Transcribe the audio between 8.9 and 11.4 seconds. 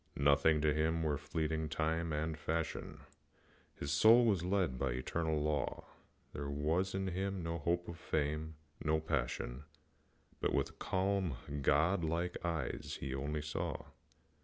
passion, But, with calm,